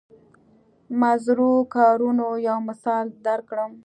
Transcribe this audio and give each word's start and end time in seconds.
مضرو 1.01 1.51
کارونو 1.75 2.27
یو 2.47 2.57
مثال 2.69 3.05
درکړم. 3.25 3.71